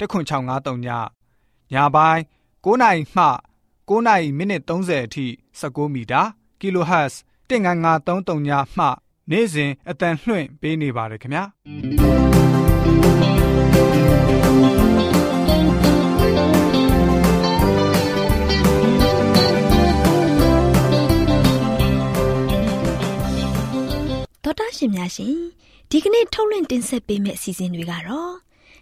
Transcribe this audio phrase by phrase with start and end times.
[0.00, 0.88] 10653ည
[1.72, 2.20] ညပိုင်း
[2.64, 3.24] 9နိုင်မှ
[3.88, 5.26] 9နိုင်မိနစ်30အထိ
[5.60, 6.22] 19မီတာ
[6.60, 7.14] kHz
[7.48, 8.84] 19533ညမှ
[9.30, 11.44] နေ့စဉ်အတန်လှွင့်ပေးနေပါတယ်ခင်ဗျာ
[24.44, 25.36] တော်တာရှင်များရှင်
[25.90, 28.45] ဒီကနေ့ထုတ်လွှင့်တင်ဆက်ပေးမယ့်အစီအစဉ်တွေကတော့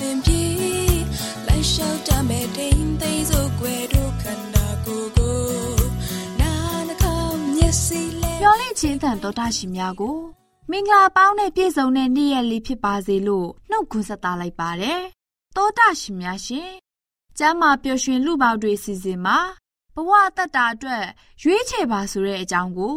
[0.00, 0.42] စဉ်အစဉ်ပြေ
[1.46, 5.38] လိုက်လျှောက်တမဲ့တိမ်သိမ်းစို့ွယ်တို့ခန္ဓာကိုယ်ကို
[6.40, 6.52] နာ
[6.88, 10.18] နှကောင်းမျက်စိလဲမျော်လင့်ခြင်းတန်တော်တာရှင်များကို
[10.70, 15.00] မင်္ဂလာပေါင်းနဲ့ပြည့်စုံတဲ့နေ့ရက်လေးဖြစ်ပါစေလို့နှုတ်ခွန်းဆက်သလိုက်ပါတယ်။
[15.56, 16.70] တောတာရှင်များရှင်
[17.38, 19.38] ကျမ်းမာပျော်ရွှင်လူပေါင်းတွေစီစဉ်မှာ
[19.94, 21.04] ဘဝအတ္တတာအတွက်
[21.42, 22.96] ရွေးချယ်ပါဆိုတဲ့အကြောင်းကို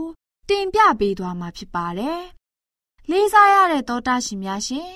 [0.49, 2.21] တင်ပြပေးသွားမှာဖြစ်ပါတယ်။
[3.09, 4.89] လေးစားရတဲ့တောတာရှင်များရှင်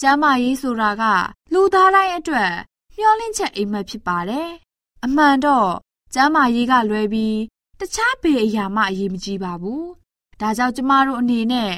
[0.00, 1.04] ကျမ်းမာရေးဆိုတာက
[1.52, 2.52] လူသားတိုင်းအတွက်
[2.96, 4.50] မျှော်လင့်ချက်အိမ်မက်ဖြစ်ပါတယ်။
[5.04, 5.72] အမှန်တော့
[6.14, 7.38] ကျမ်းမာရေးကလွဲပြီး
[7.80, 9.84] တခြားဘယ်အရာမှအရေးမကြီးပါဘူး။
[10.40, 11.72] ဒါကြောင့်ကျမတို့အနေနဲ့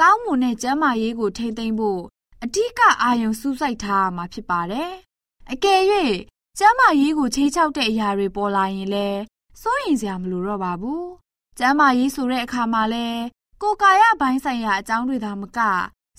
[0.00, 2.02] ကောင်းမွန်တဲ့ကျန်းမာရေးကိုထိမ့်သိမ်းဖို့
[2.44, 4.92] အဓိကအာရုံစူးစိုက်ထားရမှာဖြစ်ပါတယ်။
[5.52, 5.80] အကယ်၍
[6.58, 9.20] ကျန်းမာရေးကိုချိန်ချောက်တဲ့အရာတွေပေါ်လာရင်လည်း
[9.60, 11.04] စိုးရိမ်စရာမလိုတော့ပါဘူး။
[11.58, 13.22] ကျန်းမာရေးဆိုတဲ့အခါမှာလည်း
[13.62, 15.58] ကိုယ်ကာယပိုင်းဆိုင်ရာအကြောင်းတွေသာမက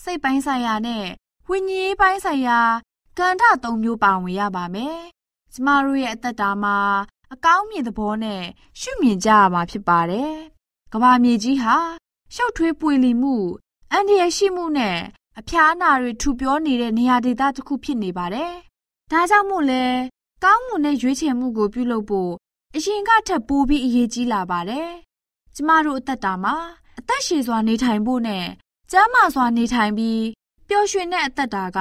[0.04, 1.06] စိတ်ပိုင်းဆိုင်ရာနဲ့
[1.50, 2.60] ဝိညာဉ်ရေးပိုင်းဆိုင်ရာ
[3.20, 5.00] ကဏ္ဍ၃မျိုးပါဝင်ရပါမယ်။
[5.54, 6.78] ကျမတို့ရဲ့အသက်တာမှာ
[7.34, 8.44] အကောင်းမြင်သဘောနဲ့
[8.80, 10.34] ရှုမြင်ကြရမှာဖြစ်ပါတယ်။
[10.94, 11.78] ကမ္ဘာမြေကြီးဟာ
[12.34, 13.36] ရှုပ်ထွေးပွေလီမှု
[13.92, 14.98] အန္တရာယ်ရှိမှုနဲ့
[15.40, 18.54] အဖျားအနာတွေထူပြောနေတဲ့နေရာဒေသတစ်ခုဖြစ်နေပါတယ်။
[19.12, 19.84] ဒါကြောင့်မို့လဲ
[20.44, 22.32] ကောင်းမွန်တဲ့ရွေးချယ်မှုကိုပြုလုပ်ဖို့
[22.76, 24.90] အရင်ကထပ်ပိုပြီးအရေးကြီးလာပါတယ်။
[25.56, 26.56] ကျမတို့အသက်တာမှာ
[27.00, 28.46] အသက်ရှည်စွာနေထိုင်ဖို့နဲ့
[28.92, 30.24] ကျန်းမာစွာနေထိုင်ပြီး
[30.68, 31.80] ပျော်ရွှင်တဲ့အသက်တာက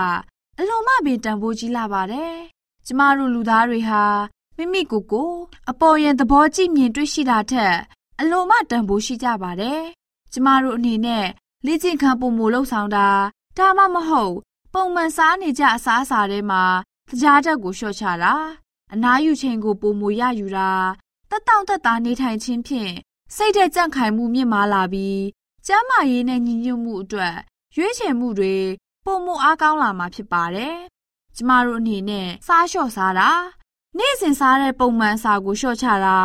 [0.58, 2.34] အလွန်မှပင်တန်ဖိုးကြီးလာပါတယ်။
[2.86, 4.02] ကျမတို့လူသားတွေဟာ
[4.56, 5.30] မိမိကိုယ်ကို
[5.70, 7.76] အပေါ်ယံသဘောကြည့်မြင်တွေ့ရှိတာထက်
[8.20, 9.80] အလွန်မှတန်ဖိုးရှိကြပါတယ်။
[10.32, 11.26] ကျမတို့အနေနဲ့
[11.66, 13.08] လေ့ကျင့်ခန်းပုံမူလှုပ်ဆောင်တာ
[13.56, 14.34] ဒါမှမဟုတ်
[14.72, 16.62] ပုံမှန်စားနေကြအစားအစာတွေမှာ
[17.20, 18.34] ကြားတက်ကိုလျှော့ချတာ
[18.92, 20.70] အနားယူချိန်ကိုပုံမူရယူတာ
[21.30, 22.92] တက်တောင့်တက်တာနေထိုင်ခြင်းဖြင့်
[23.34, 25.22] စိတ်တဲ့ကြန့်ခိုင်မှုမြင့်မားလာပြီး
[25.66, 27.34] ကျန်းမာရေးနဲ့ညီညွတ်မှုအတွက်
[27.76, 28.56] ရွေးချယ်မှုတွေ
[29.06, 30.76] ပုံမူအားကောင်းလာမှာဖြစ်ပါတယ်။
[31.36, 33.30] ကျမတို့အနေနဲ့စားလျှော့စားတာ
[33.98, 36.18] နေ့စဉ်စားတဲ့ပုံမှန်အစာကိုလျှော့ချတာ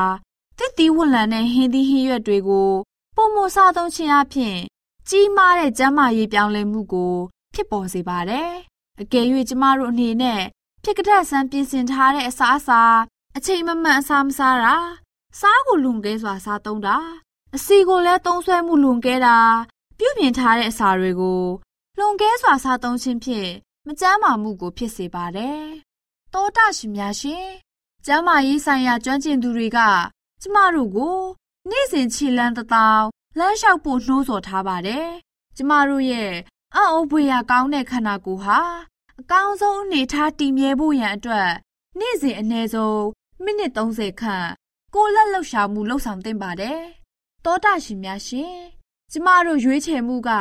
[0.57, 2.71] တစ်တီးဝလံနဲ့ဟင်းသီးဟင်းရွက်တွေကို
[3.15, 4.57] ပုံမစားသုံးခြင်းအပြင်
[5.09, 7.15] ကြီးမားတဲ့ကျန်းမာရေးပြောင်းလဲမှုကို
[7.53, 8.51] ဖြစ်ပေါ်စေပါတယ်။
[9.01, 10.41] အကယ်၍ကျမတို့အနေနဲ့
[10.83, 12.81] ဖြစ်ကတတ်ဆန်းပြင်ဆင်ထားတဲ့အစားအစာ
[13.37, 14.75] အချိန်မမှန်အစားမစားတာ
[15.39, 16.97] စားကိုလွန်ကဲစွာစားသုံးတာ
[17.55, 19.37] အစီကိုလည်းသုံးဆွဲမှုလွန်ကဲတာ
[19.97, 21.43] ပြုပြင်ထားတဲ့အစာတွေကို
[22.01, 23.51] လွန်ကဲစွာစားသုံးခြင်းဖြင့်
[23.87, 25.61] မကျန်းမာမှုကို ဖြစ်စေပါတယ်။
[26.33, 27.47] တောတာရှင်များရှင်
[28.05, 29.79] ကျန်းမာရေးဆိုင်ရာကျွမ်းကျင်သူတွေက
[30.41, 31.17] ကျမတို့ကို
[31.69, 33.07] နေ့စဉ်ခြေလန်းတသောင်း
[33.37, 35.07] လမ်းလျှောက်ဖို့နှိုးဆော်ထားပါတယ်။
[35.55, 36.33] ကျမတို့ရဲ့
[36.75, 38.59] အံ့ဩဖွယ်ရာကောင်းတဲ့ခန္ဓာကိုယ်ဟာ
[39.19, 41.49] အကောင်းဆုံးအနေထားတည်မြဲဖို့ရန်အတွက်
[41.99, 43.05] နေ့စဉ်အနည်းဆုံး
[43.43, 44.47] မိနစ်30ခန့်
[44.95, 46.79] ကိုယ်လက်လှုပ်ရှားမှုလှုပ်ဆောင်သင့်ပါတယ်။
[47.45, 48.55] တောတာရှင်များရှင်
[49.11, 50.31] ကျမတို့ရွေးချယ်မှုက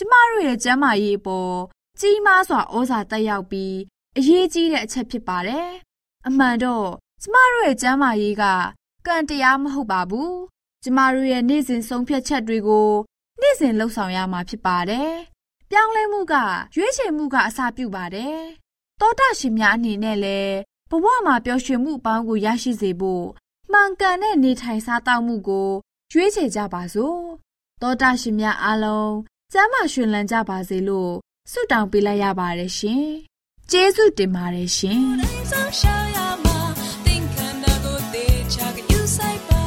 [0.00, 1.54] ကျမတို့ရဲ့ကျန်းမာရေးအပေါ်
[2.00, 3.74] ကြီးမားစွာဩဇာတက်ရောက်ပြီး
[4.18, 5.68] အရေးကြီးတဲ့အချက်ဖြစ်ပါတယ်။
[6.26, 6.88] အမှန်တော့
[7.22, 8.44] ကျမတို့ရဲ့ကျန်းမာရေးက
[9.06, 10.32] ကံတရားမဟုတ်ပါဘူး။
[10.82, 12.90] ကျမတို့ရဲ့နေ့စဉ်ဆုံးဖြတ်ချက်တွေကို
[13.40, 15.12] နေ့စဉ်လှုပ်ဆောင်ရမှာဖြစ်ပါတယ်။
[15.70, 16.34] ပြောင်းလဲမှုက
[16.76, 18.38] ရွေးချယ်မှုကအစပြုပါတယ်။
[19.00, 20.54] တောတာရှင်များအနေနဲ့လည်း
[20.90, 23.26] ဘဝမှာပျော်ရွှင်မှုအပေါင်းကိုရရှိစေဖို့
[23.72, 25.70] မှန်ကန်တဲ့နေထိုင်စားသောက်မှုကို
[26.12, 27.20] ရွေးချယ်ကြပါစို့
[27.82, 29.12] တောတာရှင်များအားလုံး
[29.54, 31.12] ကျမ်းမာရှင်လန်းကြပါစေလို့
[31.52, 33.04] ဆုတောင်းပေးလိုက်ရပါတယ်ရှင်။
[33.70, 36.58] ကျေးဇူးတင်ပါတယ်ရှင်တိုင်းဆောင်ရှာရမှာ
[37.04, 39.62] သင်ခန္ဓာကိုယ်သေးချာကယူဆိုင်ပါ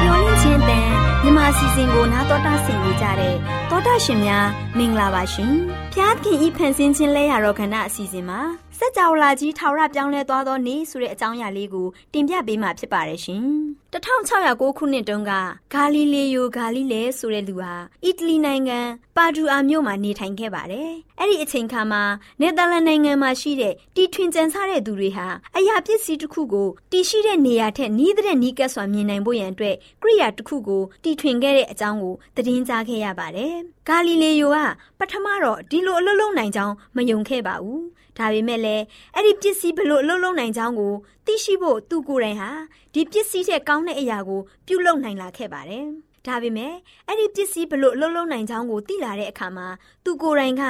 [0.00, 0.88] မျော်လင့်ခြင်းတန်
[1.22, 3.36] မြမအစီအစဉ်ကိုနားတော်တာဆင်နေကြတဲ့
[3.74, 4.46] တောတာရှင်များ
[4.78, 5.52] မင်္ဂလာပါရှင်။
[5.92, 8.40] ဖျားခင်ဤဖန်ဆင်းခြင်းလဲရတော့ခဏအစီအစဉ်မှာ
[8.71, 13.44] စ က်ကြောလာကြီးထာဝရပြောင်းလဲသွားသောနေ့ဆိုတဲ့အကြောင်းအရာလေးကိုတင်ပြပေးမှာဖြစ်ပါတယ်ရှင်။
[13.94, 15.32] 1609ခုနှစ်တုန်းက
[15.74, 17.72] ဂါလီလေယိုဂါလိလဲဆိုတဲ့လူဟာ
[18.04, 18.78] အီတလီနိုင်ငံ
[19.16, 20.90] ပါဒူအာမြို့မှာနေထိုင်ခဲ့ပါတယ်။
[21.20, 22.02] အဲ့ဒီအချိန်ခါမှာ
[22.40, 25.26] နယ်သာလန်နိုင်ငံမှာရှိတဲ့တီထွင်ကြံစားတဲ့သူတွေဟာ
[25.56, 33.54] အရာပစ္စည်းတစ်ခုကိုတီရှိတဲ့နေရာထက်နီးတဲ့နီးကပ်စွာမြင်နိုင်ဖို့ရန်အတွက်ကိရိယာတစ်ခုကိုတီထွင်ခဲ့တဲ့အကြောင်းကိုသတင်းကြားခဲ့ရပါတယ်။
[33.88, 34.58] ဂါလီလေယိုက
[34.98, 37.82] ပထမတော့ဒီလိုအလုပ်လုပ်နိုင်ကြောင်းမယုံခဲ့ပါဘူး။
[38.18, 38.71] ဒါပေမဲ့လည်း
[39.14, 40.94] အဲ့ဒီပစ္စည်းဘလို့အလုပ်လုပ်နိုင်ကြောင်းကို
[41.26, 42.50] သိရှိဖို့သူကိုယ်တိုင်ဟာ
[42.94, 45.86] ဒီပစ္စည်းတဲ့ကောင်းတဲ့အရာကိုပြုလုပ်နိုင်လာခဲ့ပါတယ်။
[46.26, 46.72] ဒါပေမဲ့
[47.08, 49.66] အဲ့ဒီပစ္စည်းဘလို့အလုပ်လုပ်နိုင်ကြောင်းကိုသိလာတဲ့အခါမှာ
[50.04, 50.62] သူကိုယ်တိုင်က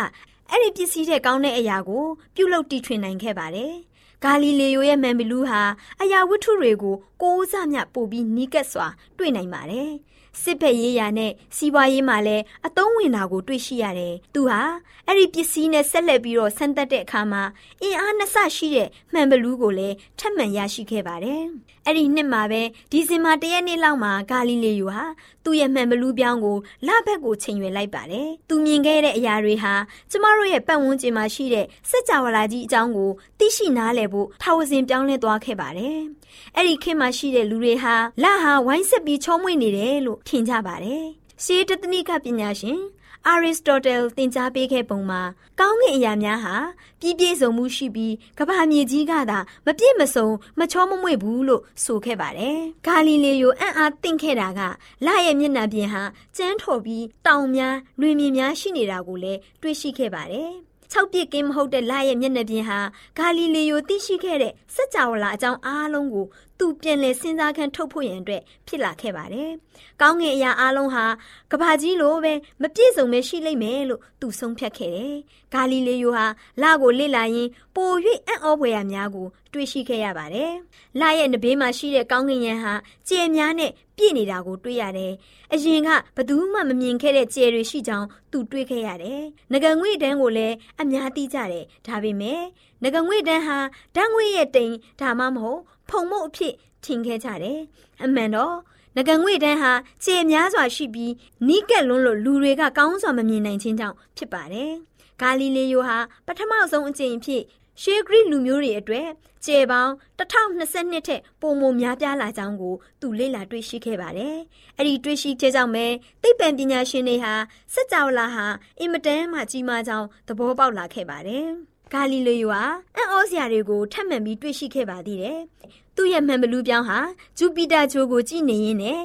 [0.50, 2.04] အဲ့ဒီပစ္စည်းတဲ့ကောင်းတဲ့အရာကို
[2.36, 3.72] ပြုလုပ်တီထွင်နိုင်ခဲ့ပါတယ်။
[4.24, 5.62] ဂါလီလေယိုရဲ့မန်ဘလူးဟာ
[6.00, 8.86] အရာဝတ္ထုတွေကိုကိုးစားမြပို့ပြီးနီးကပ်စွာ
[9.18, 9.90] တွေ့နိုင်ပါတယ်။
[10.40, 14.60] စစ်ဘက်ရေးရာနဲ့စီးပွားရေးမှာလည်းအသုံးဝင်တာကိုတွေ့ရှိရတယ်။သူဟာ
[15.06, 17.42] အဲ့ဒီပစ္စည်းနဲ့ဆက်လက်ပြီးတော့ဆန်းသက်တဲ့အခါမှာ
[17.82, 21.42] အင်အားနှစ်ဆရှိတဲ့မှန်ဘလူးကိုလည်းထပ်မံရရှိခဲ့ပါတယ်။
[21.86, 25.04] အဲ့ဒီနှစ်မှာပဲဒီဇင်ဘာတရက်နေ့လောက်မှာဂါလိလေယိုဟာ
[25.44, 29.74] သူ့ရဲ့မှန်ဘလူးပြောင်းကိုလဘက်ကိုချိန်ရွယ်လိုက်ပါတယ်။သူမြင်ခဲ့တဲ့အရာတွေဟာ
[30.10, 35.98] ကျမတို့ရဲ့ပတ်ဝန်းကျင်မှာရှိတဲ့စက်ကြဝဠာကြီးအကြောင်းကိုသိရှိနားလည်ဖို့ထာဝစဉ်ပြောင်းလဲသွားခဲ့ပါတယ်။
[36.56, 41.04] အဲ့ဒီခေတ်မှာရှိတဲ့လူတွေဟာလဟာဝိုင်းဆက်ပြီးချုံးမွေ့နေတယ်လို့ထင်ကြပါတယ်။
[41.44, 42.80] ရှေးတသနိကပညာရှင်
[43.26, 45.22] အာရစ်စတိုတယ်သင်ကြားပေးခဲ့ပုံမှာ
[45.60, 46.56] ကောင်းကင်အရာများဟာ
[47.00, 50.28] ပြည့်ပြည့်စုံမှုရှိပြီးကမ္ဘာမြေကြီးကသာမပြည့်မစုံ
[50.58, 54.60] မချောမမွေ့ဘူးလို့ဆိုခဲ့ပါတယ်။ဂါလီလေယိုအံ့အားသင့်ခဲ့တာက
[55.06, 56.02] လရဲ့မျက်နှာပြင်ဟာ
[56.36, 60.50] ကျန်းထော်ပြီးတောင်များလွင်ပြင်များရှိနေတာကိုလည်းတွေ့ရှိခဲ့ပါတယ်။
[60.92, 62.78] ၆ပြစ်ကင်းမဟုတ်တဲ့လရဲ့မျက်နှာပြင်ဟာ
[63.18, 66.26] ဂါလီလီယိုသိရှိခဲ့တဲ့စัจ java လာအကြောင်းအားလုံးကို
[66.62, 69.50] သူပြန်လည်စဉ်းစားခန်းထုတ်ဖို့ရန်အတွက်ဖြစ်လာခဲ့ပါတယ်။
[70.00, 71.04] ကောင်းငင်အရာအားလုံးဟာ
[71.52, 72.32] ကဘာကြီးလိုပဲ
[72.62, 75.14] မပြည့်စုံပဲရှိလိမ့်မယ်လို့သူဆုံးဖြတ်ခဲ့တယ်။
[75.54, 76.26] ဂါလီလီယိုဟာ
[76.62, 77.90] လကိုလေ့လာရင်းပို၍
[78.26, 80.52] အံ့ဩဖွယ်ရာများကိုတွေ့ရှိခဲ့ရပါတယ်။
[81.00, 82.74] လရဲ့နဘေးမှာရှိတဲ့ကောင်းကင်ယံဟာ
[83.08, 85.12] ကြယ်များနဲ့ပြည့်နေတာကိုတွေ့ရတယ်။
[85.52, 89.22] အရင်ကဘသူမှမမြင်ခဲ့တဲ့ကြယ်တွေရှိကြောင်းသူတွေ့ခဲ့ရတယ်။
[89.52, 92.42] ငကငွေတန်းကိုလည်းအများသိကြတယ်။ဒါပေမဲ့
[92.82, 93.58] ငကငွေတန်းဟာ
[93.96, 97.60] ဓာတ်ငွေရဲ့တိမ်ဒါမှမဟုတ်ဖုံမုတ်အဖြစ်ထင်ခဲ့ကြတယ်။
[98.02, 98.56] အမှန်တော့
[98.96, 99.72] ငကငွေတန်းဟာ
[100.04, 101.12] ခြေများစွာရှိပြီး
[101.48, 104.72] နီးကပ်လွန်းလို့လူတွေကကောင်းစွာမမြင်နိုင်ခြင်းကြောင့်ဖြစ်ပါတယ်။
[105.20, 107.42] ဂါလီလေယိုဟာပထမဆုံးအကြိမ်ဖြစ်
[107.82, 109.08] ရှေးဂရိလူမျိုးတွေအတွက်
[109.44, 114.36] ကျေပေါင်း1022ထက်ပိုမိုများပြားလာကြောင်းကိုသူလေ့လာတွေ့ရှိခဲ့ပါတယ်။
[114.78, 115.86] အဲ့ဒီတွေ့ရှိချက်ကြောင့်ပဲ
[116.22, 117.34] သိပ္ပံပညာရှင်တွေဟာ
[117.74, 118.46] စัจ java လာဟာ
[118.80, 121.48] အင်မတန်မှကြီးမားကြောင်းသဘောပေါက်လာခဲ့ပါတယ်။
[121.92, 122.62] ဂါလီလေယိုဟာ
[122.96, 125.40] အံ့ဩစရာတွေကိုထပ်မံပြီးတွေ့ရှိခဲ့ပါသေးတယ်။
[125.96, 126.98] သူ့ရဲ့မှန်ဘလူးပြောင်းဟာ
[127.38, 129.00] ဂျူပီတာဂျိုကိုကြည့်နေရင်းနဲ့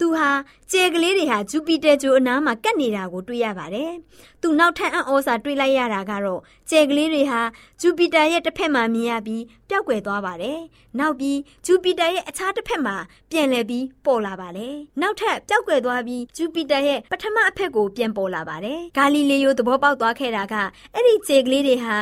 [0.00, 0.28] သူဟာ
[0.72, 3.92] ကြယ်ကလေးတွေဟာဂျူပီတာဂျိုအနားမှာကပ်နေတာကိုတွေ့ရပါတယ်။
[4.42, 7.40] သူနောက်ထပ်အံ့ဩစာတွေ့လိုက်ရတာကတော့ကြယ်ကလေးတွေဟာ
[7.80, 10.58] ဂျူပီတာရဲ့တစ်ဖက်မှာမြင်ရပြီးပျောက်ကွယ်သွားပါတယ်။
[10.98, 12.96] နောက်ပြီးဂျူပီတာရဲ့အခြားတစ်ဖက်မှာ
[13.30, 20.54] ပြန်လည်ပြီးပေါ်လာပါတယ်။နောက်ထပ်ပျောက်ကွယ်သွားပြီးဂျူပီတာရဲ့ပထမအဖက်ကိုပြန်ပေါ်လာပါတယ်။ဂါလီလေယိုသဘောပေါက်သွားခဲ့တာက
[20.94, 21.94] အဲ့ဒီကြယ်ကလေးတွေဟာ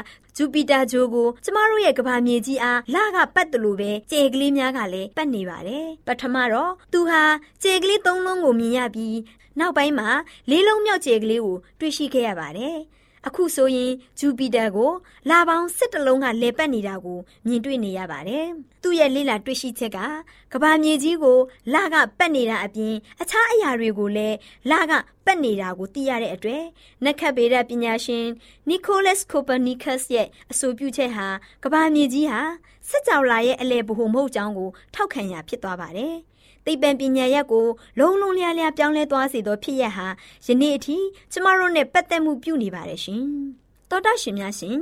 [0.43, 7.23] ဂျူပီတာဂျိုကိုကျမတို့ရဲ့ကမ္ဘာမြေကြီးအားလကပတ်တယ်လို့ပဲကြယ်ကလေးများကလည်းပတ်နေပါတယ်ပထမတော့သူဟာ
[7.63, 9.19] ကြယ်ကလေးသုံးလုံးကိုမြင်ရပြီး
[9.59, 10.09] နောက်ပိုင်းမှာ
[10.51, 12.77] လေးလုံးမြောက်ကြယ်ကလေးကိုတွေ့ရှိခဲ့ရပါတယ်
[13.27, 14.91] အခုဆိုရင်ဂျူပီတာကို
[15.31, 18.47] လာပေါင်း၁၁လုံးကလဲပတ်နေတာကိုမြင်တွေ့နေရပါတယ်။
[18.83, 19.99] သူ့ရဲ့လေ့လာတွေ့ရှိချက်က
[20.53, 21.39] ကဘာမြေကြီးကို
[21.75, 24.37] လကပတ်နေတာအပြင်အခြားအရာတွေကိုလည်း
[24.71, 24.93] လက
[25.25, 26.65] ပတ်နေတာကိုသိရတဲ့အတွက်
[27.05, 28.27] နက္ခတ်ဗေဒပညာရှင်
[28.69, 31.27] နီကိုလတ်ကိုပါနီကတ်ရဲ့အဆိုပြုချက်ဟာ
[31.65, 32.41] ကဘာမြေကြီးဟာ
[32.89, 36.17] စက်ကြောလာရဲ့အလဲဘဟုမဟုတ်ကြောင်းကိုထောက်ခံရဖြစ်သွားပါတယ်။
[36.67, 37.67] သိပ္ပံပညာရပ်ကို
[37.99, 40.07] လုံးလုံးလျားလျားပြောင်းလဲသွားစေသောဖြစ်ရပ်ဟာ
[40.47, 40.97] ယနေ့အထိ
[41.33, 43.25] ကျမတို့နဲ့ပတ်သက်မှုပြုနေပါတယ်ရှင်။
[43.91, 44.79] သောတာရှင်များရှင်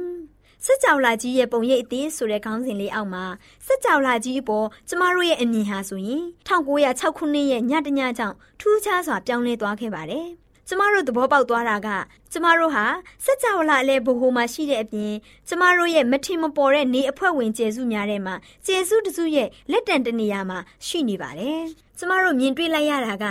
[0.64, 3.24] စက်ကြောလာကြီးရဲ့ပုံရိပ်အသေးဆိုတဲ့ခေါင်းစဉ်လေးအောက်မှာ
[3.66, 10.26] စက်ကြောလာကြီးအပေါ်ကျမတို့ရဲ့အမြင်ဟာဆိုရင်1906ခုနှစ်ရဲ့ညတညကြောင့်ထူးခြားစွာပြောင်းလဲသွားခဲ့ပါတယ်။
[10.70, 11.88] ကျမတို့သဘောပေါက်သွားတာက
[12.32, 12.84] ကျမတို့ဟာ
[13.24, 15.12] စัจ java လာအလဲဘိုဟိုမှာရှိတဲ့အပြင်
[15.48, 18.34] ကျမတို့ရဲ့မထင်မပေါ်တဲ့နေအဖွဲ့ဝင်ကျေစုများထဲမှာ
[18.66, 21.60] ကျေစုတစုရဲ့လက်တံတနေရာမှာရှိနေပါတယ်။
[21.98, 23.24] ကျမတို့မြင်တွေ့လိုက်ရတာက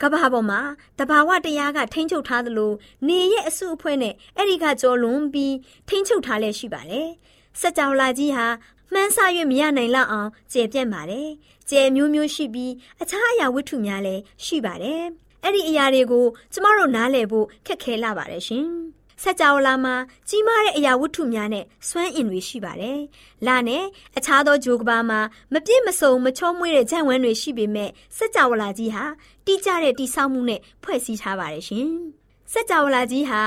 [0.00, 0.60] ကဘာပေါ်မှာ
[0.98, 2.72] တဘာဝတရားကထိမ့်ချုပ်ထားသလို
[3.08, 5.54] နေရဲ့အစုအဖွဲ့နဲ့အဲ့ဒီကကြော်လွန်ပြီး
[5.88, 7.08] ထိမ့်ချုပ်ထားလဲရှိပါတယ်။
[7.60, 8.46] စัจ java လာကြီးဟာ
[8.92, 9.18] မှန်းဆ၍
[9.50, 11.28] မရနိုင်လောက်အောင်ကျေပြန့်ပါတယ်။
[11.70, 15.04] ကျေမျိုးမျိုးရှိပြီးအခြားအရာဝတ္ထုများလည်းရှိပါတယ်။
[15.44, 18.66] အဲ့ဒီအရာတွေကိုကျမတို့နားလည်ဖို့ခက်ခဲလာပါတယ်ရှင်။
[19.22, 19.94] ဆက်ကြောလာမှာ
[20.28, 22.98] ကြီးမားတဲ့အရာဝတ္ထုများနဲ့စွမ်းအင်တွေရှိပါတယ်။
[23.46, 23.82] လာနဲ့
[24.16, 25.20] အခြားသောဂျိုကဘာမှာ
[25.52, 29.04] မပြည့်မစုံမချောမွေ့တဲ့ဂျန်ဝန်းတွေရှိပေမဲ့စက်ကြဝဠာကြီးဟာ
[29.46, 31.88] တိကျတဲ့တိဆောက်မှုနဲ့ဖွဲ့စည်းထားပါတယ်ရှင်။
[32.52, 33.40] စက်ကြဝဠာကြီးဟာ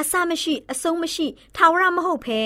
[0.00, 2.40] အစမရှိအဆုံးမရှိထာဝရမဟုတ်ဘဲ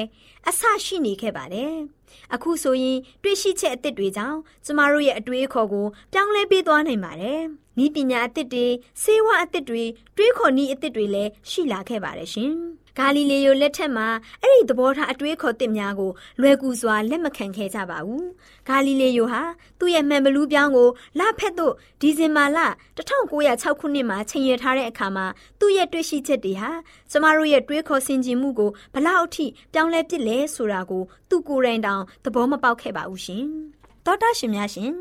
[0.49, 1.75] အစရှိနေခဲ့ပါတယ်။
[2.35, 7.41] အခုဆိုရင်တွေ့ရှိချက်အသစ်တွေကြောင့်ကျမတို့ရဲ့အတွေးအခေါ်ကိုပြောင်းလဲပေးသွားနိုင်ပါတယ်။
[7.85, 8.67] ဤပညာအသစ်တွေ
[9.03, 9.85] ဆေးဝါးအသစ်တွေ
[10.17, 12.55] တွေးခေါ်နည်းအသစ်တွေလည်းရှိလာခဲ့ပါတယ်ရှင်။
[12.99, 14.07] ဂါလိလေယိုလက်ထက်မှာ
[14.43, 16.11] အဲ့ဒီသဘောထားအတွေးခေါ်သစ်များကို
[16.41, 18.25] လွယ်ကူစွာလက်မခံခဲ့ကြပါဘူး။
[18.69, 19.43] ဂါလိလေယိုဟာ
[19.79, 20.89] သူ့ရဲ့မှန်ဘလူးပြောင်းကို
[21.19, 22.59] လဖက်သို့ဒီဇင်ဘာလ
[22.99, 25.27] 1906ခုနှစ်မှာချိန်ရထားတဲ့အခါမှာ
[25.61, 26.71] သူ့ရဲ့တွေ့ရှိချက်တွေဟာ
[27.11, 33.45] ကျမတို့ရဲ့တွေးခေါ်ဆင်ခြင်မှုကိုဘလောက်အထိပြောင်းလဲပစ်လဲဆိုတာကိုသူကိုယ်တိုင်တောင်သဘောမပေါက်ခဲ့ပါဘူးရှင်။
[34.07, 34.93] သောတာရှင်များရှင်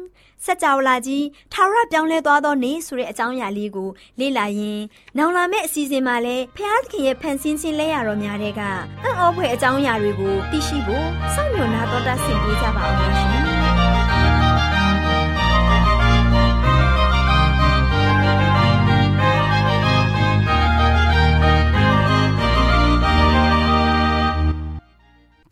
[0.45, 4.81] စัจ java လာကြီးထာဝရပြောင်းလဲသွားသောနေ့ဆိုတဲ့အကြောင်းအရာလေးကိုလေ့လာရင်
[5.17, 8.61] နောင်လာမယ့်အစီအစဉ်မှာလည်းဖျားသခင်ရဲ့ဖန်ဆင်းခြင်းလဲရတော်များတဲ့က
[9.03, 13.39] အံ့ဩဖွယ်အကြောင်းအရာတွေကိုသိရှိဖို့စောင့်မျှော်နာတော်တာဆင်ပေးကြပါအောင်ရှင်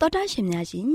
[0.00, 0.90] တော်တာရှင်များရှင်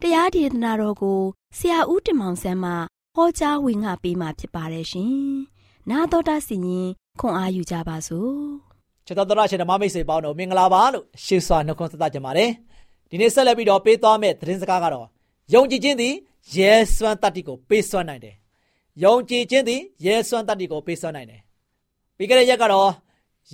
[0.00, 1.20] တရားဒေသနာတော်ကို
[1.58, 2.70] ဆရာဦးတင်မောင်ဆန်းမှ
[3.14, 5.14] ဟောကြားဝင်ငါပေးมาဖြစ်ပါတယ်ရှင်။
[5.90, 6.88] နာတော်တာစီရင်
[7.20, 8.34] ခွန်အားယူကြပါစို့။
[9.06, 12.50] ချစ်တော်တော်ရှင်ဓမ္မမိတ်ဆွေပေါင်းတို့မင်္ဂလာပါလို့ရှေးစွာနှုတ်ခွန်းဆက်သကြပါတယ်။
[13.10, 15.06] ဒီနေ့ဆက်လက်ပြီးတော့ပေးသွားမယ့်သတင်းစကားကတော့
[15.54, 16.14] ယုံကြည်ခြင်းသည်
[16.56, 18.34] ရဲစွမ်းတတ္တိကိုပေးစွမ်းနိုင်တယ်။
[19.04, 21.40] ယုံကြည်ခြင်းသည်ရဲစွမ်းတတ္တိကိုပေးစွမ်းနိုင်တယ်။
[22.16, 22.90] ပြီးခဲ့တဲ့ရက်ကတော့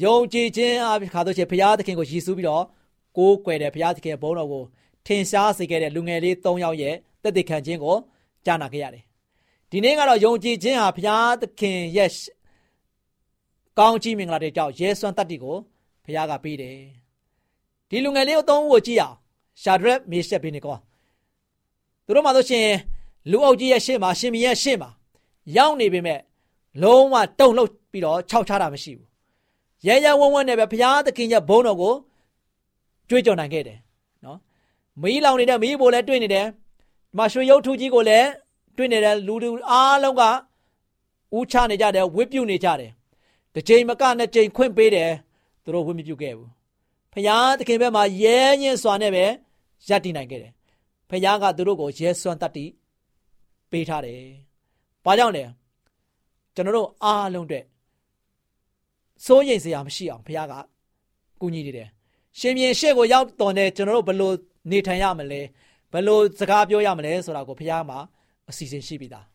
[0.04, 2.64] ယုံကြည်ခြင်းအဖြစ်ခါတော့ချေဘုရားသခင်ကိုယည်ဆူးပြီးတော့
[3.16, 4.64] ကိုးကွယ်တဲ့ဘုရားသခင်ဘုန်းတော်ကို
[5.06, 7.96] ထင်ရှားစေခဲ့တဲ့လူငယ်လေး၃ယောက်ရဲ့ တက်တည်ခံခြင်းကို
[8.44, 9.04] ကြားနာခဲ့ရတယ်
[9.70, 12.10] ဒီနေ့ကတော့ယုံကြည်ခြင်းဟာဘုရားသခင်ရဲ့
[13.78, 15.56] ကောင်းချီးမင်္ဂလာတွေကြောင့်ရဲစွမ်းတတ်တီကို
[16.04, 16.76] ဘုရားကပေးတယ်
[17.88, 19.16] ဒီလူငယ်လေးကိုသုံးဖို့ကြည့်အောင်
[19.62, 20.76] ရှာဒရက်မေရှက်ဘိနေကော
[22.04, 22.66] သူတို့မှဆိုရှင်
[23.30, 24.90] လူအုပ်ကြီးရဲ့ရှေ့မှာရှင်မင်းရဲ့ရှေ့မှာ
[25.56, 26.20] ရောက်နေပေမဲ့
[26.82, 29.08] လုံးဝတုံ့လှုပ်ပြီးတော့ခြောက်ချတာမရှိဘူး
[29.86, 31.94] ရဲရဲဝံ့ဝံ့နဲ့ပဲဘုရားသခင်ရဲ့ဘုန်းတော်ကို
[33.08, 33.78] ကြွေးကြော်နိုင်ခဲ့တယ်
[34.24, 34.38] နော်
[35.02, 36.69] မီးလောင်နေတဲ့မီးဘိုလည်းတွေ့နေတယ်ဒီ
[37.16, 38.28] မှာရွှေရုပ်ထုကြီးကိုလည်း
[38.76, 40.22] တွေ့နေတဲ့လူတွေအားလုံးက
[41.36, 42.90] ဦးချနေကြတယ်ဝစ်ပြုတ်နေကြတယ်
[43.54, 45.10] တစ်ချိန်မကနှစ်ချိန်ခွင့်ပေးတယ်
[45.62, 46.50] သူတို့ဝစ်မပြုတ်ခဲ့ဘူး
[47.12, 49.24] ဖယားသခင်ဘက်မှာရဲညင်းစွာနဲ့ပဲ
[49.88, 50.52] ရပ်တည်နိုင်ခဲ့တယ်
[51.10, 52.70] ဖယားကသူတို့ကိုရဲစွမ်းတတ်တည်
[53.70, 54.20] ပေးထားတယ်
[55.04, 55.44] ဘာကြောင့်လဲ
[56.54, 57.64] ကျွန်တော်တို့အားလုံးအတွက်
[59.24, 60.52] စိုးရိမ်စရာမရှိအောင်ဖယားက
[61.40, 61.88] ကူညီနေတယ်
[62.38, 64.32] ရှင်ပြန်ရှေ့ကိုရောက်တော်နေကျွန်တော်တို့ဘယ်လို
[64.70, 65.40] နေထိုင်ရမလဲ
[65.92, 67.98] ဘယ်လိုစကားပြောရမလဲဆိုတာကိုဖယားမှာ
[68.50, 69.26] အစီအစဉ်ရှိပြီသား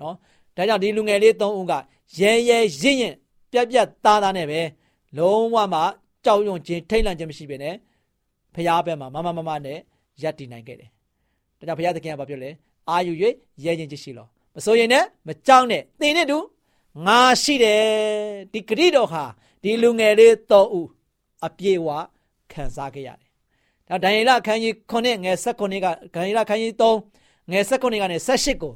[0.00, 0.14] နော်
[0.56, 1.72] ဒါကြောင့်ဒီလူငယ်လေးသုံးဦးက
[2.18, 3.14] ရဲရဲရင့်ရင်
[3.52, 4.60] ပြက်ပြက်သားသားနဲ့ပဲ
[5.18, 5.80] လုံးဝမှ
[6.24, 7.74] ကြောက်ရွံ့ခြင်းထိတ်လန့်ခြင်းမရှိပဲနဲ့
[8.54, 9.78] ဖရားဘက်မှာမမမမနဲ့
[10.22, 10.90] ရပ်တည်နိုင်ခဲ့တယ်
[11.58, 12.50] ဒါကြောင့်ဖရားသခင်ကပြောလဲ
[12.88, 13.12] အာယူ၍
[13.64, 16.38] ရဲခြင်းချရှိလောမစိုးရင်နဲ့မကြောက်နဲ့သင်နဲ့တူ
[17.06, 17.82] ငါရှိတယ်
[18.52, 19.24] ဒီဂရိတော်ဟာ
[19.62, 20.88] ဒီလူငယ်လေးသုံးဦး
[21.46, 21.88] အပြေဝ
[22.52, 23.23] ခံစားခဲ့ရတယ်
[23.90, 28.10] ဒါဒံယေလအခန်းကြီး9ငယ်16ကဒံယေလအခန်းကြီး3ငယ်၁၉ကနေ၁
[28.44, 28.72] ၈ကို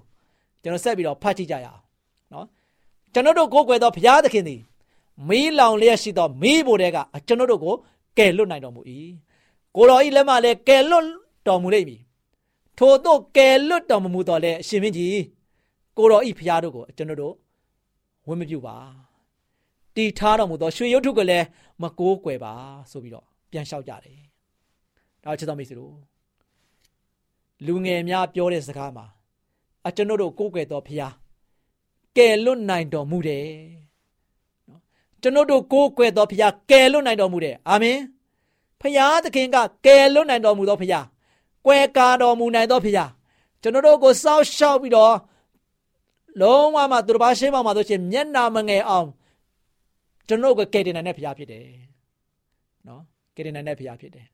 [0.62, 1.80] ကျွန်တော်ဆက်ပြီးတော့ဖတ်ကြည့်ကြရအောင်
[2.32, 2.46] နော်
[3.12, 4.60] ကျွန်တော်တို့ကိုးကွယ်သောဘုရားသခင်သည်
[5.28, 7.74] မီးလောင်လျက်ရှိသောမီးဘိုတဲကကျွန်တော်တို့ကို
[8.18, 8.80] ကယ်လွတ်နိုင်တော်မူ၏
[9.76, 11.06] ကိုတော်ဤလက်မှလည်းကယ်လွတ်
[11.46, 12.00] တော်မူလိမ့်မည်
[12.78, 15.20] ထို့သို့ကယ်လွတ်တော်မူတော်လဲအရှင်မင်းကြီး
[15.96, 17.34] ကိုတော်ဤဘုရားတို့ကိုကျွန်တော်တို့
[18.26, 18.76] ဝင်းမပြုပါ
[19.94, 21.46] တီထားတော်မူသောရွှေရုပ်ထုကိုလည်း
[21.82, 22.52] မကိုးကွယ်ပါ
[22.90, 24.27] ဆိုပြီးတော့ပြန်လျှောက်ကြတယ်
[25.24, 25.94] ဒါချစ်တော်မိတ်ဆွေတို့
[27.66, 29.06] လူငယ်များပြောတဲ့စကားမှာ
[29.86, 31.14] အကျွန်ုပ်တို့ကိုးကွယ်တော်ဖျား
[32.16, 33.46] ကယ်လွတ်နိုင်တော်မူတယ်
[34.68, 34.80] နော်
[35.22, 37.98] ကျွန်ုပ်တို့ကိုးကွယ်တော်ဖျားကယ်လွတ်နိုင်တော်မူတယ်အာမင်
[38.80, 39.56] ဖျားသခင်က
[39.86, 41.06] ကယ်လွတ်နိုင်တော်မူသောဖျား
[41.66, 43.10] ကွယ်ကာတော်မူနိုင်သောဖျား
[43.62, 45.14] ကျွန်တော်တို့ကိုစောက်ရှောက်ပြီးတော့
[46.40, 49.08] လုံးဝမှသူတစ်ပါးရှင်းပါမှာဆိုရှင်မျက်နာမငယ်အောင်
[50.28, 51.66] ကျွန်တော်ကကယ်တင်နိုင်တဲ့ဖျားဖြစ်တယ်
[52.86, 53.02] နော်
[53.34, 54.26] ကယ်တင်နိုင်တဲ့ဖျားဖြစ်တယ်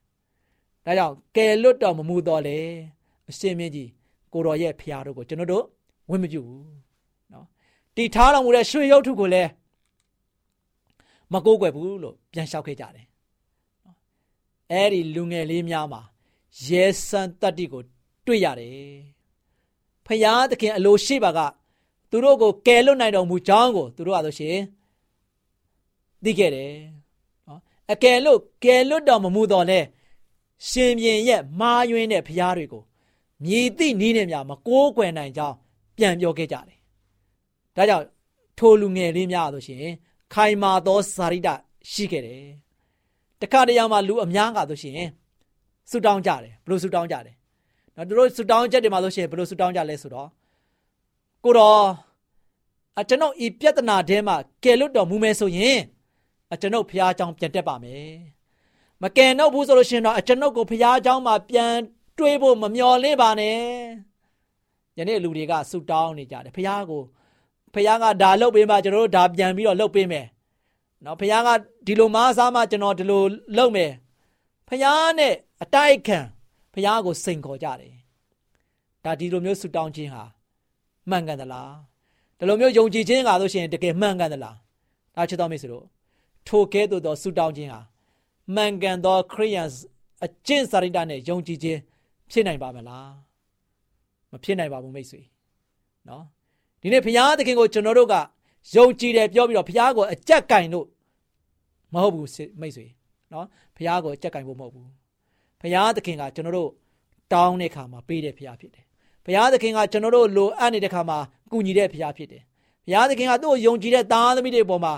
[0.85, 2.57] ဒါကြောင့်ကယ်လွတ်တော်မူတော်လေ
[3.29, 3.89] အရှင်မင်းကြီး
[4.33, 5.65] ကိုတော်ရဲ့ဖျားတို့ကိုကျွန်တော်တို့
[6.09, 6.65] ဝင်မပြုဘူး
[7.33, 7.45] နော်
[7.95, 9.49] တီထားတော်မူတဲ့ရွှေရုပ်ထုကိုလည်း
[11.33, 13.05] မကိုးကွယ်ဘူးလို့ပြန်လျှောက်ခဲ့ကြတယ်
[14.71, 16.01] အဲ့ဒီလူငယ်လေးများမှာ
[16.65, 17.81] ရဲစံတတ္တိကို
[18.25, 18.75] တွေ့ရတယ်
[20.05, 21.39] ဖယားသခင်အလိုရှိပါက
[22.09, 24.57] သူတို့ကိုကယ်လွတ်နိုင်တော်မူကြောင်းကိုသူတို့ကဆိုရှင်
[26.23, 26.73] သိခဲ့တယ်
[27.47, 27.59] နော်
[27.91, 29.79] အကယ်လို့ကယ်လွတ်တော်မမူတော်လဲ
[30.69, 32.83] ရှင်မြင်ရဲ့မာယွင်းတဲ့ဖျားတွေကို
[33.43, 35.55] မြည်သည့်နည်းနဲ့များမကိုးကွယ်နိုင်ကြောင်း
[35.97, 36.77] ပြန်ပြောခဲ့ကြတယ်။
[37.75, 38.05] ဒါကြောင့်
[38.57, 39.83] ထိုလူငယ်လေးများဆိုရှင်
[40.33, 41.49] ခိုင်မာသောဇာရိတ
[41.91, 42.43] ရှိခဲ့တယ်။
[43.41, 44.99] တခါတရံမှာလူအများကဆိုရှင်
[45.89, 47.35] ဆူတောင်းကြတယ်ဘလို့ဆူတောင်းကြတယ်။
[47.95, 50.29] နော်တို့ဆူတောင်းချက်တွေမှာဆိုရှင်ဘလို့ဆူတောင်းကြလဲဆိုတော့
[51.43, 51.81] ကိုတော့
[52.99, 55.77] အကျွန်ုပ်ဤပြဿနာထဲမှာကယ်လွတ်တော်မူမယ်ဆိုရင်
[56.53, 58.15] အကျွန်ုပ်ဖျားကြောင်ပြန်တက်ပါမယ်။
[59.02, 61.74] မကယ်တော့ဘူးဆိုလို့ရှင်တော့အကျွန်ုပ်ကိုဖះเจ้าမှာပြန်
[62.18, 63.58] တွေးဖို့မမျော်လင့်ပါနဲ့
[64.98, 67.02] ယနေ့လူတွေကဆူတောင်းနေကြတယ်ဖះကို
[67.74, 70.26] ဖះကဒါလုပ်ပေးမှကျွန်တော်တို့ဒါပြန်ပြီးတော့လုပ်ပေးမယ်
[71.04, 71.48] နော်ဖះက
[71.86, 73.22] ဒီလိုမားစားမှကျွန်တော်ဒီလို
[73.56, 73.92] လုပ်မယ်
[74.68, 74.84] ဖះ
[75.18, 76.18] နဲ့အတိုက်ခံ
[76.74, 77.94] ဖះကိုစိန်ခေါ်ကြတယ်
[79.04, 80.22] ဒါဒီလိုမျိုးဆူတောင်းခြင်းဟာ
[81.10, 81.72] မှန်ကန်သလား
[82.38, 84.56] ဒီလိုမျိုးယုံကြည်ခြင်းကဆိုရှင်တကယ်မှန်ကန်သလား
[85.16, 85.84] ဒါချစ်တော်မိတ်ဆွေတို့
[86.46, 87.80] ထိုကဲ့သို့သောဆူတောင်းခြင်းဟာ
[88.53, 89.67] မှန်ကန်သောခရိယန်
[90.25, 91.79] အကျင့်စာရိတ္တနဲ့ယုံကြည်ခြင်း
[92.31, 93.11] ဖြစ်နိုင်ပါမလား
[94.31, 95.21] မဖြစ်နိုင်ပါဘူးမိတ်ဆွေ
[96.09, 96.23] နော်
[96.81, 98.15] ဒီနေ့ဘုရားသခင်ကိုကျွန်တော်တို့က
[98.75, 100.87] ယုံကြည်တယ်ပြောပြီးတော့ဘုရားကိုအကြက်ကင်လို့
[101.93, 102.29] မဟုတ်ဘူး
[102.61, 102.85] မိတ်ဆွေ
[103.33, 104.89] နော်ဘုရားကိုအကြက်ကင်ဖို့မဟုတ်ဘူး
[105.61, 106.69] ဘုရားသခင်ကကျွန်တော်တို့
[107.33, 108.85] တောင်းတဲ့ခါမှာပေးတဲ့ဘုရားဖြစ်တယ်
[109.25, 111.17] ဘုရားသခင်ကကျွန်တော်တို့လိုအပ်နေတဲ့ခါမှာ
[111.51, 112.43] ကူညီတဲ့ဘုရားဖြစ်တယ်
[112.85, 114.93] ဘုရားသခင်ကသူ့ကိုယုံကြည်တဲ့သားသမီးတွေပေါ်မှာ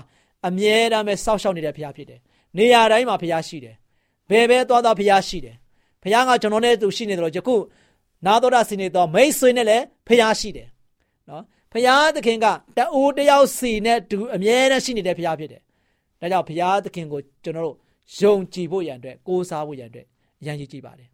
[0.46, 2.20] အမြဲတမ်းပဲစောင့်ရှောက်နေတဲ့ဘုရားဖြစ်တယ်
[2.56, 3.74] နေရာတိုင်းမှာဘုရားရှိတယ်
[4.30, 5.56] ဘယ်ပဲသွားသွားဘုရားရှိတယ်
[6.02, 7.56] ဘုရားကကျွန်တော်နဲ့သူရှိနေတယ်လို့ယခု
[8.26, 10.68] နာတော်တာစင်နေတော့မိတ်ဆွေနဲ့လည်းဘုရားရှိတယ်
[11.28, 15.60] နော်ဘုရားသခင်ကတအိုးတယောက်စီနဲ့တူအမြဲတမ်းရှိနေတဲ့ဘုရားဖြစ်တယ်
[16.20, 17.76] ဒါကြောင့်ဘုရားသခင်ကိုကျွန်တော်တို့
[18.20, 20.06] ယုံကြည်ဖို့ရန်အတွက်ကိုးစားဖို့ရန်အတွက်
[20.40, 21.08] အရန်ကြီးကြည့်ပါတယ်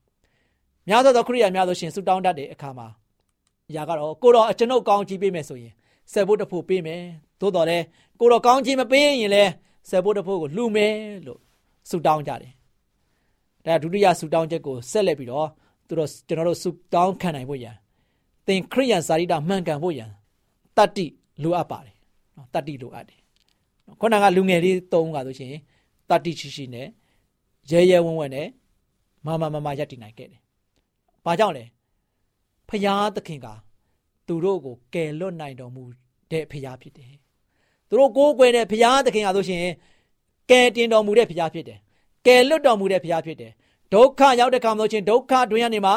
[0.89, 2.87] များသောသောခရိယာများသောရှင်ဆုတောင်းတတ်တဲ့အခါမှာ
[3.75, 5.73] ຢာကတော့ကိုတော်အကျွန်ုပ်ကောင်းကြည့်ပေးမယ်ဆိုရင်
[6.13, 7.03] ဆက်ဖို့တဖို့ပေးမယ်
[7.41, 7.85] သို့တော်လည်း
[8.21, 9.51] ကိုတော်ကောင်းခြင်းမပေးရင်လည်း
[9.89, 10.95] ဆက်ဖို့တဖို့ကိုလှူမယ်
[11.27, 11.41] လို့
[11.91, 12.53] ဆုတောင်းကြတယ်
[13.65, 15.49] ဒါဒုတိယဆုတောင်းချက်ကိုဆက်လက်ပြီးတော့
[15.87, 17.75] သူတို့ကျွန်တော်တို့ဆုတောင်းခံနိုင်ဖို့ရန်
[18.47, 20.11] သင်ခရိယန်ဇာတိတာမှန်ကန်ဖို့ရန်
[20.77, 21.07] တတ္တိ
[21.43, 21.97] လိုအပ်ပါတယ်
[22.37, 23.21] နော်တတ္တိလိုအပ်တယ်
[24.01, 25.53] ခုနကလူငယ်လေးသုံးကဆိုရှင်
[26.11, 26.87] တတ္တိရှိရှိနဲ့
[27.71, 28.49] ရဲရဲဝံ့ဝံ့နဲ့
[29.25, 30.41] မမမမယက်တည်နိုင်ခဲ့တယ်။
[31.25, 31.65] ဘာကြောင့်လဲ
[32.69, 33.47] ဖရာသခင်က
[34.27, 35.83] သူတို့ကိုကယ်လွတ်နိုင်တော်မူ
[36.31, 37.13] တဲ့ဖရာဖြစ်တယ်။
[37.89, 39.61] သူတို့ကိုးကွယ်တဲ့ဖရာသခင်ကဆိုရှင်
[40.51, 41.79] ကယ်တင်တော်မူတဲ့ဖရာဖြစ်တယ်။
[42.27, 43.53] ကယ်လွတ်တော်မူတဲ့ဖရာဖြစ်တယ်။
[43.93, 45.95] ဒုက္ခရောက်တဲ့ခါမှဆိုရှင်ဒုက္ခတွင်ရနေမှာ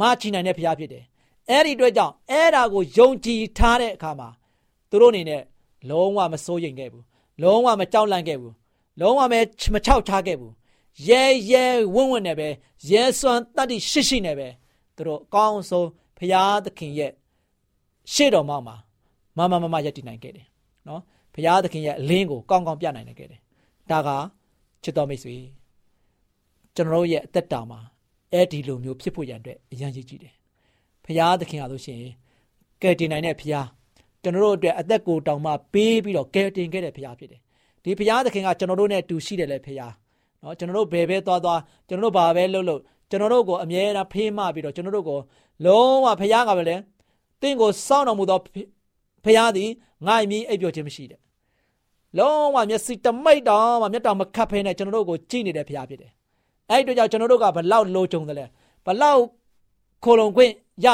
[0.00, 1.04] မချနိုင်တဲ့ဖရာဖြစ်တယ်။
[1.50, 4.28] အဲ့ဒီအတွက်ကြောင့်အဲ့ဒါကိုယုံကြည်ထားတဲ့အခါမှာ
[4.90, 5.42] သူတို့အနေနဲ့
[5.90, 7.04] လုံးဝမစိုးရိမ်ခဲ့ဘူး။
[7.42, 8.54] လုံးဝမကြောက်လန့်ခဲ့ဘူး။
[9.00, 9.34] လုံးဝမ
[9.74, 10.52] မချောက်ချခဲ့ဘူး။
[11.08, 12.48] ရဲရဲဝင့်ဝင့်နဲ့ပဲ
[12.90, 14.48] ရဲစွမ်းတတ္တိရှိရှိနဲ့ပဲ
[14.96, 17.12] သူတို့အကောင်းဆုံးဖရာသခင်ရဲ့
[18.12, 18.76] ရှေ့တော်မှာ
[19.36, 20.46] မမမမယက်တည်နိုင်ခဲ့တယ်
[20.88, 21.00] နော်
[21.34, 23.40] ဖရာသခင်ရဲ့အလင်းကိုကောင်းကောင်းပြနိုင်နိုင်ခဲ့တယ်
[23.90, 24.08] ဒါက
[24.82, 25.34] ချစ်တော်မိတ်ဆွေ
[26.74, 27.80] ကျွန်တော်ရဲ့အသက်တာမှာ
[28.32, 30.34] အဲ့ဒီလိုမျိုးဖြစ်ဖို့ရန်အတွက်အရန်ကြီးကြည့်တယ်
[31.04, 32.12] ဖရာသခင်အားလို့ရှိရင်
[32.82, 33.60] ကယ်တင်နိုင်တဲ့ဖရာ
[34.22, 37.40] ကျွန်တော်တို့အတွက်အသက်ကိုတောင်မှပေးပြီးတော့ကယ်တင်ခဲ့တဲ့ဖရာဖြစ်တယ်
[37.84, 39.86] ဒီဖရာသခင်ကကျွန်တော်တို့နဲ့တူရှိတယ်လေဖရာ
[40.42, 45.18] နော်ကျွန်တော်တို့ဘယ်ပဲသွားသွားကျွန်တော်တို့ဘာပဲလုပ်လို့ကျွန်တော်တို့ကိုအမြဲတမ်းဖေးမပြီးတော့ကျွန်တော်တို့ကို
[45.64, 46.76] လုံးဝဖះကပဲလေ
[47.40, 48.38] တင့်ကိုစောင့်တော်မူသော
[49.24, 49.70] ဖះသည်
[50.06, 51.20] ငါ့မီးအိပ်ပျော်ခြင်းမရှိတဲ့
[52.18, 56.12] လုံးဝမျက်စိတမိတ်တောင်မှမျက်တောင်မခတ်ဖဲနဲ့ကျွန်တော်တို့ကိုကြည့်နေတဲ့ဖះဖြစ်တယ်
[56.70, 58.46] အဲ့ဒီတော့ကြောင့်ကျွန်တော်တို့ကဘလောက်လိုကြုံတယ်လဲ
[58.86, 59.22] ဘလောက်
[60.04, 60.52] ခိုလုံခွင့်
[60.84, 60.86] ရ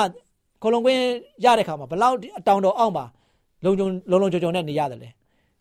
[0.62, 1.00] ခိုလုံခွင့်
[1.44, 3.04] ရတဲ့ခါမှာဘလောက်အတောင်တော်အောက်မှာ
[3.64, 5.08] လုံုံလုံလုံကြုံကြုံနဲ့နေရတယ်လေ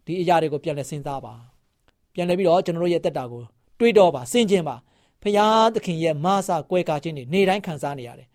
[0.05, 1.33] ဒီအရာတွေကိုပြန်လဲစဉ်းစားပါ
[2.13, 3.41] ပြန်လဲပြီးတော့ကျွန်တော်တို့ရဲ့တက်တာကို
[3.79, 4.75] တွေးတော့ပါစဉ်းကျင်ပါ
[5.23, 8.27] ဖရာသခင်ရဲ့မဆာကွဲကားခြင်းတွေနေတိုင်းခံစားနေရတယ်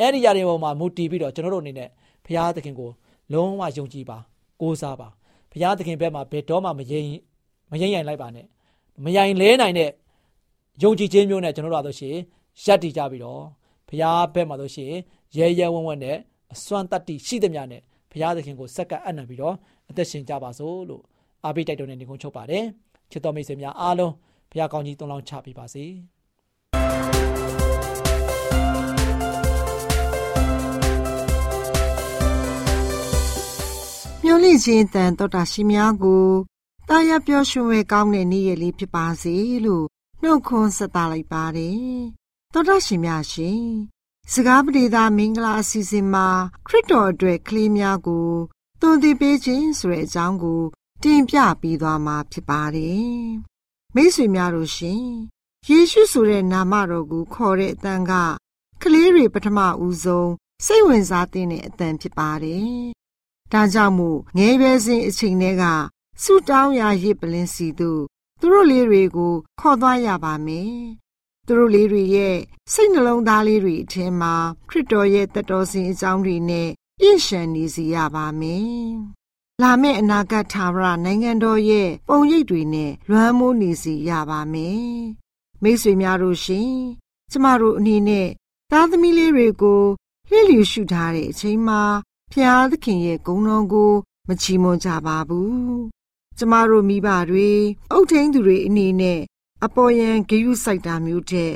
[0.00, 1.88] အဲ့ဒီຢာတွေပေါ်မှာမူတည်ပြီးတော့ကျွန်တော်တို့အနေနဲ့
[2.26, 2.90] ဖရာသခင်ကို
[3.32, 4.18] လုံးဝယုံကြည်ပါ
[4.60, 5.08] ကိုးစားပါ
[5.52, 7.08] ဖရာသခင်ဘက်မှာဘယ်တော့မှမယိမ့်
[7.70, 8.46] မယိမ့်ရင်လိုက်ပါနဲ့
[9.04, 9.90] မယိုင်လဲနိုင်တဲ့
[10.82, 12.16] ယုံကြည်ခြင်းမျိုးနဲ့ကျွန်တော်တို့ဆိုရှင်
[12.64, 13.42] ရက်တည်ကြပြီးတော့
[13.88, 14.92] ဖရာဘက်မှာဆိုရှင်
[15.36, 16.16] ရဲရဲဝံ့ဝံ့နဲ့
[16.52, 19.54] အစွမ်းတတ္တိရှိသမျှနဲ့ဘုရားသခင်ကိုစက္ကအံ့နံပြီးတော့
[19.90, 21.02] အသက်ရှင်ကြပါစို့လို့
[21.44, 22.64] အားပေးတိုက်တွန်းနေနေကုန်းချုပ်ပါတယ်
[23.10, 24.12] ချစ်တော်မိတ်ဆွေများအားလုံး
[24.50, 25.84] ဘုရားကောင်းကြီးတုံးလောင်းချပေးပါစေ
[34.24, 36.28] မျော်လင့်ခြင်းတန်တော်တာရှိများကို
[36.88, 39.86] တာယာပျော်ရွှင်ဝဲကောင်းတဲ့နေ့ရက်လေးဖြစ်ပါစေလို့
[40.22, 41.96] နှုတ်ခွန်းဆက်သလိုက်ပါတယ်
[42.52, 43.64] တော်တာရှိများရှင်
[44.32, 46.26] စကားပရိသမင်္ဂလာအစီအစဉ်မှာ
[46.66, 48.28] ခရစ်တော်အတွက်ကလေးများကို
[48.80, 50.62] သွန်သင်ပေးခြင်းဆိုတဲ့အကြောင်းကို
[51.02, 53.12] တင်ပြပေးသွားမှာဖြစ်ပါတယ်။
[53.94, 55.04] မိတ်ဆွေများတို့ရှင်
[55.68, 58.12] ယေရှုဆိုတဲ့နာမတော်ကိုခေါ်တဲ့အတန်က
[58.82, 60.30] ကလေးတွေပထမဦးဆုံး
[60.66, 62.76] စိတ်ဝင်စားတဲ့အတန်ဖြစ်ပါတယ်။
[63.52, 65.64] ဒါကြောင့်မို့ငယ်ရွယ်စဉ်အချိန်တည်းက
[66.22, 68.02] ဆူတောင်းရာရစ်ပလင်းစီတို့
[68.40, 70.74] သူတို့လေးတွေကိုခေါ်သွားရပါမယ်။
[71.46, 72.36] သူတို့လေးတွေရဲ့
[72.72, 74.34] စိတ်နှလုံးသားလေးတွေအထင်မှာ
[74.68, 76.68] ခရစ်တော်ရဲ့တတော်စင်အကြောင်းတွေနဲ့
[77.00, 78.92] ပြည့်ရှံနေစီရပါမယ်။
[79.62, 84.86] လာမယ့်အနာဂတ်ထာဝရနိုင်ငံတော်ရဲ့ပုံရိပ်တွေနဲ့လွမ်းမိုးနေစီရပါမယ်။
[85.62, 86.72] မိတ်ဆွေများတို့ရှင်
[87.30, 88.28] ကျမတို့အနေနဲ့
[88.70, 89.82] သားသမီးလေးတွေကို
[90.28, 91.82] လျှလျူရှုထားတဲ့အချိန်မှာ
[92.32, 93.92] ဖျားသခင်ရဲ့ဂုဏ်တော်ကို
[94.28, 95.54] မချီးမွမ်းကြပါဘူး။
[96.38, 97.50] ကျမတို့မိဘတွေ
[97.92, 99.20] အုတ်ထင်းသူတွေအနေနဲ့
[99.64, 101.52] အပေါ်ယံဂယုစိုက်တာမျိုးတဲ့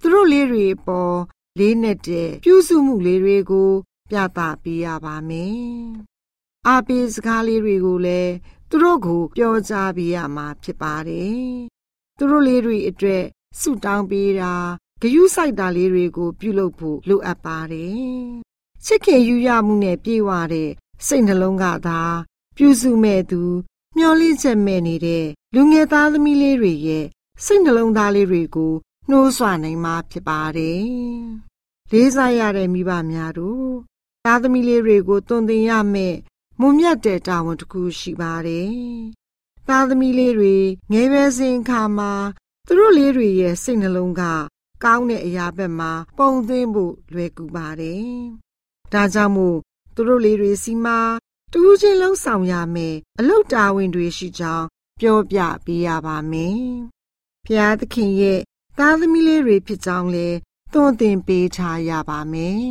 [0.00, 1.16] သူတို့လေးတွေအပေါ်
[1.58, 3.70] လေးနဲ့တဲ့ပြုစုမှုလေးတွေကို
[4.10, 5.60] ပြသပေးရပါမယ်။
[6.66, 8.32] အားပေးစကားလေးတွေကိုလည်း
[8.70, 11.40] သူတို့ကိုပြောကြားပေးရမှာဖြစ်ပါတယ်။
[12.16, 13.24] သူတို့လေးတွေအတွက်
[13.60, 14.54] ဆုတောင်းပေးတာ
[15.02, 18.40] ဂယုစိုက်တာလေးတွေကို ပြုလုပ်ဖို့လိုအပ်ပါတယ်။
[18.84, 20.70] ချစ်ခင်ယူရမှုနဲ့ပြေဝတဲ့
[21.06, 22.00] စိတ်နှလုံးကသာ
[22.56, 23.42] ပြုစုမဲ့သူ
[23.96, 27.06] မျောလင့်ချက်မဲ့နေတဲ့လူငယ်သားသမီးလေးတွေရဲ့
[27.44, 28.74] စိတ်နှလုံးသားလေးတွေကို
[29.10, 30.84] နှိုးဆွနိုင်မှာဖြစ်ပါတယ်။
[31.92, 33.70] လေးစားရတဲ့မိဘများတို့
[34.24, 36.18] သားသမီးလေးတွေကိုတုံသင်ရမယ့်
[36.60, 38.70] မုံမြတ်တဲ့တာဝန်တစ်ခုရှိပါတယ်။
[39.68, 40.56] သားသမီးလေးတွေ
[40.92, 42.12] ငယ်ရွယ်စဉ်အခါမှာ
[42.66, 44.22] သူတို့လေးတွေရဲ့စိတ်နှလုံးက
[44.84, 48.10] ကောင်းတဲ့အရာဘက်မှာပုံသွင်းဖို့လွယ်ကူပါတယ်။
[48.92, 49.58] ဒါကြောင့်မို့
[49.94, 50.98] သူတို့လေးတွေစီမှာ
[51.52, 54.66] တူးချင်းလုံးဆောင်ရမယ်အလုတ်တာဝန်တွေရှိကြောင်း
[55.00, 56.60] ပြောပြပေးရပါမယ်။
[57.46, 58.40] ဖျားသခင်ရဲ့
[58.78, 60.28] သားသမီးလေးတွေဖြစ်ကြောင်းလဲ
[60.72, 62.62] သွန်သင်ပေးထားရပါမယ်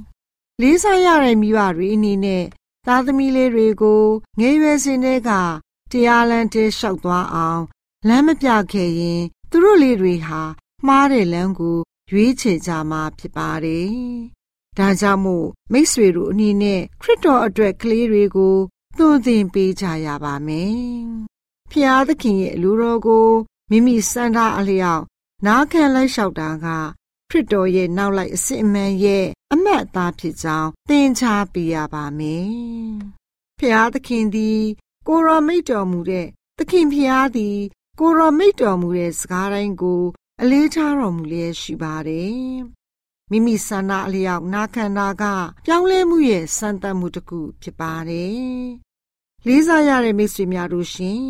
[0.60, 2.44] ။လေးစားရတဲ့မိဘတွေအနေနဲ့
[2.86, 4.04] သားသမီးလေးတွေကို
[4.38, 5.30] ငယ်ရွယ်စဉ်တည်းက
[5.92, 7.62] တရားလမ်းတဲလျှောက်သွားအောင်
[8.08, 10.40] လမ်းမပြခဲ့ရင်သူတို့လေးတွေဟာ
[10.86, 11.78] မှားတဲ့လမ်းကို
[12.10, 13.92] ရွေးချယ်ကြမှာဖြစ်ပါတယ်။
[14.78, 18.56] ဒါကြောင့်မို့မိษွေတို့အနေနဲ့ခရစ်တော်အတွက်ကလေးတွေကို
[18.98, 21.06] သွန်သင်ပေးကြရပါမယ်။
[21.70, 23.28] ဖျားသခင်ရဲ့လူတော်ကို
[23.70, 25.02] မိမိစံထားအလျောက်
[25.46, 26.66] နားခံလိုက်လျှောက်တာက
[27.30, 32.48] ခရစ်တော်ရဲ့နောက်လိုက်အစစ်အမှန်ရဲ့အမတ်သားဖြစ်ကြောင်းသင်ချာပေးရပါမယ်။
[33.58, 34.62] ဖျားသခင်သည်
[35.08, 36.26] ကိုရောမိတ်တော်မူတဲ့
[36.58, 37.58] သခင်ဖျားသည်
[38.00, 40.02] ကိုရောမိတ်တော်မူတဲ့စကားတိုင်းကို
[40.42, 42.58] အလေးထားတော်မူလျက်ရှိပါတယ်။
[43.30, 45.24] မိမိဆန္ဒအလျောက်နာခံတာက
[45.64, 48.38] ပြောင်းလဲမှုရဲ့စံတတ်မှုတစ်ခုဖြစ်ပါတယ်။
[49.46, 51.24] လေးစားရတဲ့မိတ်ဆွေများတို့ရှင်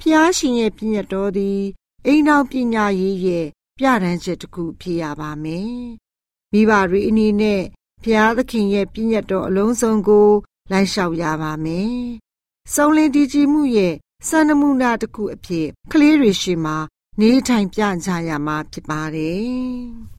[0.00, 1.60] ဖျားရှင်ရဲ့ပြည့်ညတ်တော်သည်
[2.06, 3.46] အိမ်တော်ပညာရေးရဲ့
[3.78, 5.76] ပြဋ္ဌာန်းချက်တစ်ခုဖြစ်ရပါမယ်။
[6.52, 7.62] မိဘတွေအနေနဲ့
[8.04, 10.28] ဖျားသခင်ရဲ့ပြည့်ညတ်တော်အလုံးစုံကို
[10.70, 11.96] လိုက်လျှောက်ရပါမယ်။
[12.74, 13.94] စုံလင်တည်ကြည်မှုရဲ့
[14.28, 16.76] စံနမူနာတစ်ခုအဖြစ်ကလေးတွေရှိမှာ
[17.20, 19.82] နေထိုင်ပြကြရမှာဖြစ်ပါတယ်။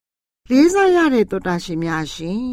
[0.51, 2.45] လေးစားရတဲ့တောတာရှင်များရှင်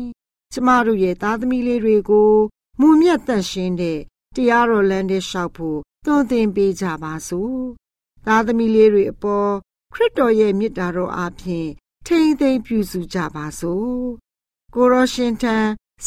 [0.53, 2.33] ကျမတို့ရဲ့သားသမီးလေးတွေကို
[2.81, 3.99] မူမြတ်တန့်ရှင်းတဲ့
[4.37, 7.59] တရားတော်လမ်းတွေလျှောက်ဖို့သွန်သင်ပေးကြပါစို့။
[8.27, 9.51] သားသမီးလေးတွေအပေါ်
[9.95, 11.69] ခရစ်တော်ရဲ့မြတ်တာတော်အားဖြင့်
[12.07, 13.99] ထိမ့်သိမ့်ပြုစုကြပါစို့။
[14.75, 15.57] ကိုရောရှင်ထံ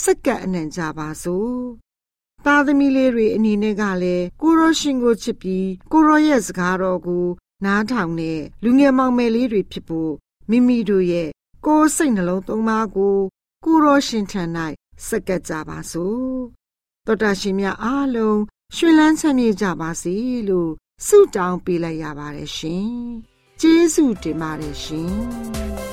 [0.01, 1.55] စက္ကပ်အနံ့ကြပါစို့။
[2.45, 7.25] သားသမီးလေးတွေအနေနဲ့ကလည်းကိုရောရှင်ကိုချစ်ပြီးကိုရောရဲ့စကားတော်ကို
[7.65, 10.13] နားထောင်တဲ့လူငယ်မောင်မယ်လေးတွေဖြစ်ဖို့
[10.49, 11.29] မိမိတို့ရဲ့
[11.65, 13.17] ကိုယ်စိတ်နှလုံးသုံးပါးကို
[13.65, 14.43] ကိုရောရှင်ထံ၌
[15.07, 16.23] စက္ကပ်ကြပါစို့
[17.05, 18.39] တောတာရှင်များအားလုံး
[18.75, 20.15] ရှင်လန်းချမ်းမြေ့ကြပါစေ
[20.49, 20.71] လို့
[21.07, 22.89] ဆုတောင်းပေးလိုက်ရပါတယ်ရှင်
[23.61, 25.92] ကျေးဇူးတင်ပါတယ်ရှင်